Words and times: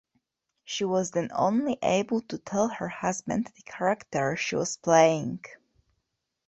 She 0.63 0.83
was 0.83 1.11
then 1.11 1.29
only 1.31 1.77
able 1.83 2.21
to 2.21 2.39
tell 2.39 2.69
her 2.69 2.87
husband 2.87 3.51
the 3.55 3.61
character 3.61 4.35
she 4.35 4.55
was 4.55 4.75
playing. 4.77 5.43